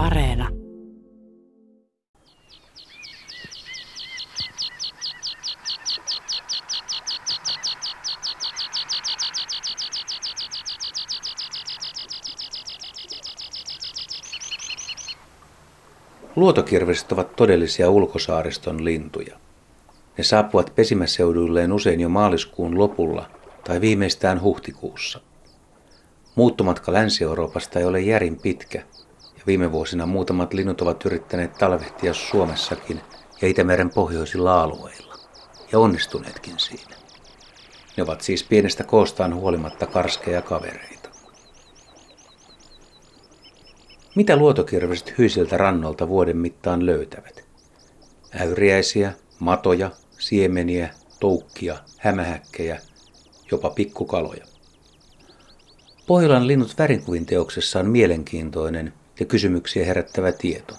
Areena. 0.00 0.48
Luotokirveset 16.36 17.12
ovat 17.12 17.36
todellisia 17.36 17.90
ulkosaariston 17.90 18.84
lintuja. 18.84 19.36
Ne 20.18 20.24
saapuvat 20.24 20.72
pesimäseuduilleen 20.74 21.72
usein 21.72 22.00
jo 22.00 22.08
maaliskuun 22.08 22.78
lopulla 22.78 23.30
tai 23.64 23.80
viimeistään 23.80 24.42
huhtikuussa. 24.42 25.20
Muuttomatka 26.34 26.92
Länsi-Euroopasta 26.92 27.78
ei 27.78 27.84
ole 27.84 28.00
järin 28.00 28.36
pitkä, 28.36 28.82
ja 29.40 29.46
viime 29.46 29.72
vuosina 29.72 30.06
muutamat 30.06 30.54
linnut 30.54 30.80
ovat 30.80 31.06
yrittäneet 31.06 31.52
talvehtia 31.52 32.14
Suomessakin 32.14 33.00
ja 33.42 33.48
Itämeren 33.48 33.90
pohjoisilla 33.90 34.62
alueilla, 34.62 35.14
ja 35.72 35.78
onnistuneetkin 35.78 36.58
siinä. 36.58 36.96
Ne 37.96 38.02
ovat 38.02 38.20
siis 38.20 38.44
pienestä 38.44 38.84
koostaan 38.84 39.34
huolimatta 39.34 39.86
karskeja 39.86 40.42
kavereita. 40.42 41.10
Mitä 44.14 44.36
luotokirveset 44.36 45.18
hyisiltä 45.18 45.56
rannolta 45.56 46.08
vuoden 46.08 46.36
mittaan 46.36 46.86
löytävät? 46.86 47.44
Äyriäisiä, 48.40 49.12
matoja, 49.38 49.90
siemeniä, 50.18 50.90
toukkia, 51.20 51.76
hämähäkkejä, 51.98 52.80
jopa 53.50 53.70
pikkukaloja. 53.70 54.44
Pohjolan 56.06 56.46
linnut 56.46 56.74
värinkuvin 56.78 57.26
teoksessa 57.26 57.80
on 57.80 57.86
mielenkiintoinen 57.86 58.92
ja 59.20 59.26
kysymyksiä 59.26 59.86
herättävä 59.86 60.32
tieto. 60.32 60.74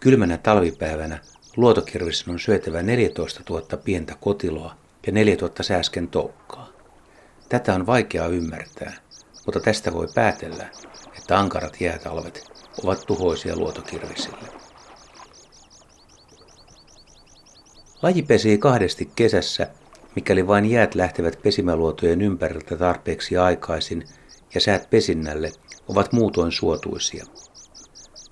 Kylmänä 0.00 0.38
talvipäivänä 0.38 1.18
luotokirvisen 1.56 2.30
on 2.30 2.38
syötävä 2.38 2.82
14 2.82 3.42
000 3.50 3.76
pientä 3.84 4.14
kotiloa 4.20 4.74
ja 5.06 5.12
4 5.12 5.36
000 5.40 5.54
sääsken 5.60 6.08
toukkaa. 6.08 6.68
Tätä 7.48 7.74
on 7.74 7.86
vaikea 7.86 8.26
ymmärtää, 8.26 8.92
mutta 9.46 9.60
tästä 9.60 9.92
voi 9.92 10.08
päätellä, 10.14 10.66
että 11.18 11.38
ankarat 11.38 11.80
jäätalvet 11.80 12.44
ovat 12.84 13.06
tuhoisia 13.06 13.56
luotokirvisille. 13.56 14.48
Laji 18.02 18.22
pesii 18.22 18.58
kahdesti 18.58 19.10
kesässä, 19.16 19.68
mikäli 20.14 20.46
vain 20.46 20.70
jäät 20.70 20.94
lähtevät 20.94 21.42
pesimäluotojen 21.42 22.22
ympäriltä 22.22 22.76
tarpeeksi 22.76 23.36
aikaisin 23.36 24.04
ja 24.56 24.60
säät 24.60 24.90
pesinnälle 24.90 25.52
ovat 25.88 26.12
muutoin 26.12 26.52
suotuisia. 26.52 27.24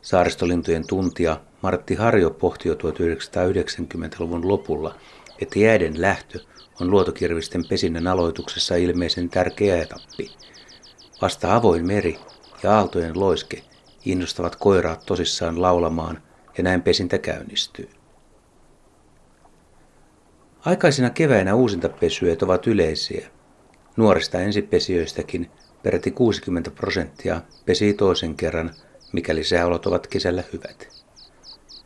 Saaristolintujen 0.03 0.87
tuntija 0.87 1.41
Martti 1.63 1.95
Harjo 1.95 2.31
pohti 2.31 2.69
jo 2.69 2.75
1990-luvun 2.75 4.49
lopulla, 4.49 4.95
että 5.43 5.59
jääden 5.59 6.01
lähtö 6.01 6.39
on 6.81 6.91
luotokirvisten 6.91 7.65
pesinnän 7.69 8.07
aloituksessa 8.07 8.77
ilmeisen 8.77 9.31
tärkeä 9.31 9.83
etappi. 9.83 10.31
Vasta 11.23 11.55
avoin 11.57 11.87
meri 11.87 12.19
ja 12.63 12.77
aaltojen 12.77 13.21
loiske 13.21 13.63
innostavat 14.05 14.57
koiraat 14.57 15.07
tosissaan 15.07 15.63
laulamaan 15.63 16.23
ja 16.59 16.65
näin 16.65 16.83
pesintä 16.83 17.19
käynnistyy. 17.19 17.89
Aikaisina 20.65 21.11
keväinä 21.11 21.55
uusintapesyöt 21.55 22.43
ovat 22.43 22.67
yleisiä. 22.67 23.29
Nuorista 23.97 24.41
ensipesijöistäkin 24.41 25.51
peräti 25.85 26.11
60 26.11 26.71
prosenttia 26.71 27.41
pesii 27.65 27.95
toisen 27.95 28.37
kerran, 28.37 28.71
mikäli 29.13 29.45
sääolot 29.45 29.87
ovat 29.87 30.07
kesällä 30.07 30.45
hyvät. 30.53 30.89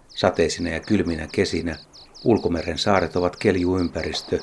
Sateisina 0.08 0.70
ja 0.70 0.80
kylminä 0.80 1.28
kesinä 1.32 1.76
ulkomeren 2.24 2.78
saaret 2.78 3.16
ovat 3.16 3.36
keljuympäristö 3.36 4.38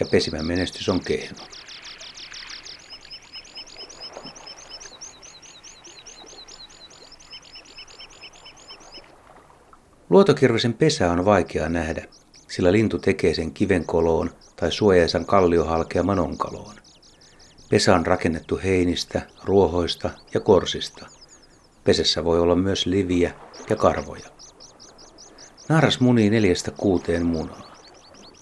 ja 0.00 0.06
pesimän 0.10 0.46
menestys 0.46 0.88
on 0.88 1.00
kehno. 1.00 1.38
Luotokirvisen 10.10 10.74
pesä 10.74 11.12
on 11.12 11.24
vaikea 11.24 11.68
nähdä, 11.68 12.04
sillä 12.48 12.72
lintu 12.72 12.98
tekee 12.98 13.34
sen 13.34 13.52
kivenkoloon 13.52 14.30
tai 14.56 14.72
suojaisan 14.72 15.26
kalliohalkea 15.26 16.02
manonkaloon. 16.02 16.85
Pesä 17.70 17.94
on 17.94 18.06
rakennettu 18.06 18.60
heinistä, 18.64 19.22
ruohoista 19.44 20.10
ja 20.34 20.40
korsista. 20.40 21.06
Pesessä 21.84 22.24
voi 22.24 22.40
olla 22.40 22.54
myös 22.54 22.86
liviä 22.86 23.34
ja 23.70 23.76
karvoja. 23.76 24.26
Naaras 25.68 26.00
munii 26.00 26.30
neljästä 26.30 26.70
kuuteen 26.70 27.26
munaa. 27.26 27.76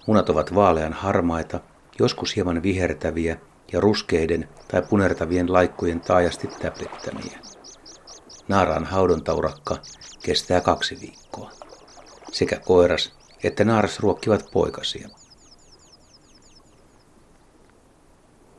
Munat 0.06 0.28
ovat 0.28 0.54
vaalean 0.54 0.92
harmaita, 0.92 1.60
joskus 1.98 2.36
hieman 2.36 2.62
vihertäviä 2.62 3.36
ja 3.72 3.80
ruskeiden 3.80 4.48
tai 4.68 4.82
punertavien 4.82 5.52
laikkujen 5.52 6.00
taajasti 6.00 6.46
täplittämiä. 6.46 7.38
Naaraan 8.48 8.84
haudontaurakka 8.84 9.76
kestää 10.22 10.60
kaksi 10.60 10.98
viikkoa. 11.00 11.50
Sekä 12.32 12.60
koiras 12.60 13.12
että 13.44 13.64
naaras 13.64 14.00
ruokkivat 14.00 14.46
poikasia. 14.52 15.08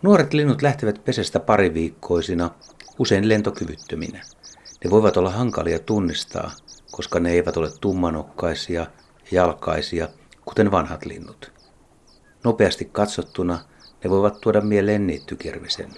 Nuoret 0.05 0.33
linnut 0.33 0.61
lähtevät 0.61 1.03
pesästä 1.05 1.39
pariviikkoisina, 1.39 2.51
usein 2.99 3.29
lentokyvyttöminä. 3.29 4.21
Ne 4.83 4.89
voivat 4.89 5.17
olla 5.17 5.29
hankalia 5.29 5.79
tunnistaa, 5.79 6.51
koska 6.91 7.19
ne 7.19 7.31
eivät 7.31 7.57
ole 7.57 7.69
tummanokkaisia 7.81 8.81
ja 8.81 8.87
jalkaisia, 9.31 10.07
kuten 10.45 10.71
vanhat 10.71 11.05
linnut. 11.05 11.51
Nopeasti 12.43 12.85
katsottuna 12.85 13.59
ne 14.03 14.09
voivat 14.09 14.41
tuoda 14.41 14.61
mieleen 14.61 15.07
niittykirvisen. 15.07 15.89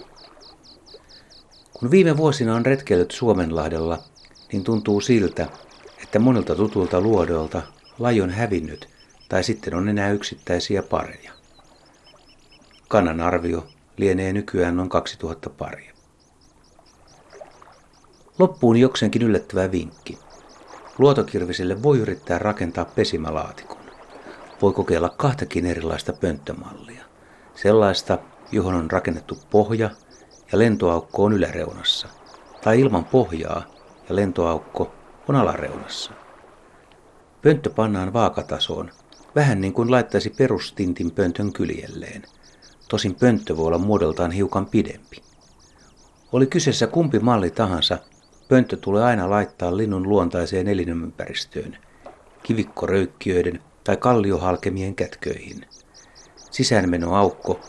Kun 1.73 1.91
viime 1.91 2.17
vuosina 2.17 2.55
on 2.55 2.65
retkeillyt 2.65 3.11
Suomenlahdella, 3.11 3.99
niin 4.51 4.63
tuntuu 4.63 5.01
siltä, 5.01 5.47
että 6.03 6.19
monilta 6.19 6.55
tutulta 6.55 7.01
luodolta 7.01 7.61
laji 7.99 8.21
on 8.21 8.29
hävinnyt 8.29 8.89
tai 9.29 9.43
sitten 9.43 9.75
on 9.75 9.89
enää 9.89 10.11
yksittäisiä 10.11 10.83
pareja. 10.83 11.31
Kannan 12.87 13.21
arvio 13.21 13.67
lienee 13.97 14.33
nykyään 14.33 14.75
noin 14.75 14.89
2000 14.89 15.49
paria. 15.49 15.93
Loppuun 18.39 18.77
jokseenkin 18.77 19.21
yllättävä 19.21 19.71
vinkki. 19.71 20.17
Luotokirviselle 20.97 21.83
voi 21.83 21.99
yrittää 21.99 22.39
rakentaa 22.39 22.85
pesimälaatikon. 22.85 23.77
Voi 24.61 24.73
kokeilla 24.73 25.09
kahtakin 25.09 25.65
erilaista 25.65 26.13
pönttömallia. 26.13 27.05
Sellaista, 27.55 28.17
johon 28.51 28.75
on 28.75 28.91
rakennettu 28.91 29.37
pohja 29.51 29.89
ja 30.51 30.57
lentoaukko 30.57 31.23
on 31.23 31.33
yläreunassa. 31.33 32.07
Tai 32.61 32.79
ilman 32.79 33.05
pohjaa 33.05 33.63
ja 34.09 34.15
lentoaukko 34.15 34.91
on 35.27 35.35
alareunassa. 35.35 36.11
Pönttö 37.41 37.69
pannaan 37.69 38.13
vaakatasoon, 38.13 38.91
vähän 39.35 39.61
niin 39.61 39.73
kuin 39.73 39.91
laittaisi 39.91 40.29
perustintin 40.29 41.11
pöntön 41.11 41.53
kyljelleen. 41.53 42.23
Tosin 42.87 43.15
pönttö 43.15 43.57
voi 43.57 43.67
olla 43.67 43.77
muodoltaan 43.77 44.31
hiukan 44.31 44.65
pidempi. 44.65 45.17
Oli 46.31 46.47
kyseessä 46.47 46.87
kumpi 46.87 47.19
malli 47.19 47.51
tahansa, 47.51 47.97
pönttö 48.47 48.77
tulee 48.77 49.03
aina 49.03 49.29
laittaa 49.29 49.77
linnun 49.77 50.09
luontaiseen 50.09 50.67
elinympäristöön, 50.67 51.77
kivikkoröykkiöiden 52.43 53.63
tai 53.83 53.97
kalliohalkemien 53.97 54.95
kätköihin. 54.95 55.65
Sisäänmenoaukko 56.51 57.59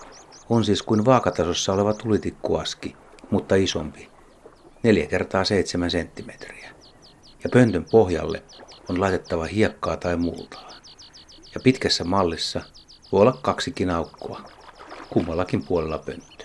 on 0.48 0.64
siis 0.64 0.82
kuin 0.82 1.04
vaakatasossa 1.04 1.72
oleva 1.72 1.94
tulitikkuaski, 1.94 2.96
mutta 3.30 3.54
isompi, 3.54 4.08
4 4.82 5.06
kertaa 5.06 5.44
7 5.44 5.90
senttimetriä. 5.90 6.70
Ja 7.44 7.50
pöntön 7.52 7.86
pohjalle 7.90 8.42
on 8.88 9.00
laitettava 9.00 9.44
hiekkaa 9.44 9.96
tai 9.96 10.16
multaa. 10.16 10.68
Ja 11.54 11.60
pitkässä 11.64 12.04
mallissa 12.04 12.60
voi 13.12 13.20
olla 13.20 13.38
kaksikin 13.42 13.90
aukkoa, 13.90 14.40
kummallakin 15.10 15.64
puolella 15.64 15.98
pönttöä. 15.98 16.37